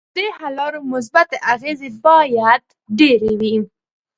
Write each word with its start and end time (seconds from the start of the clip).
ددې 0.13 0.25
حل 0.37 0.53
لارو 0.59 0.79
مثبتې 0.93 1.37
اغیزې 1.53 1.89
باید 2.05 2.63
ډیرې 2.97 3.31
وي. 3.39 3.55